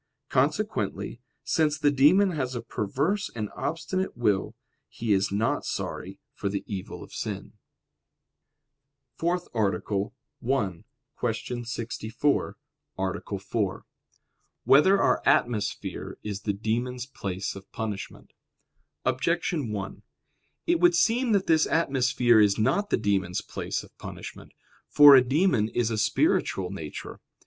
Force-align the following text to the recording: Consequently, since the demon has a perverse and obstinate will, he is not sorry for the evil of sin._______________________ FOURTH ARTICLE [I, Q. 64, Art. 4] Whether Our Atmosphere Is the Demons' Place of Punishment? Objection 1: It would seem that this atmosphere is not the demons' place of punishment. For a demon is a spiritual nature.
Consequently, 0.29 1.21
since 1.43 1.77
the 1.77 1.91
demon 1.91 2.31
has 2.31 2.55
a 2.55 2.63
perverse 2.63 3.29
and 3.35 3.51
obstinate 3.55 4.17
will, 4.17 4.55
he 4.89 5.13
is 5.13 5.31
not 5.31 5.63
sorry 5.63 6.17
for 6.33 6.49
the 6.49 6.63
evil 6.65 7.03
of 7.03 7.13
sin._______________________ 7.13 7.43
FOURTH 9.19 9.47
ARTICLE 9.53 10.11
[I, 10.43 10.83
Q. 11.19 11.65
64, 11.65 12.57
Art. 12.97 13.41
4] 13.43 13.85
Whether 14.63 14.99
Our 14.99 15.21
Atmosphere 15.23 16.17
Is 16.23 16.41
the 16.41 16.53
Demons' 16.53 17.05
Place 17.05 17.55
of 17.55 17.71
Punishment? 17.71 18.33
Objection 19.05 19.71
1: 19.71 20.01
It 20.65 20.79
would 20.79 20.95
seem 20.95 21.31
that 21.33 21.45
this 21.45 21.67
atmosphere 21.67 22.39
is 22.39 22.57
not 22.57 22.89
the 22.89 22.97
demons' 22.97 23.41
place 23.43 23.83
of 23.83 23.95
punishment. 23.99 24.53
For 24.87 25.13
a 25.15 25.21
demon 25.23 25.69
is 25.69 25.91
a 25.91 25.97
spiritual 25.99 26.71
nature. 26.71 27.19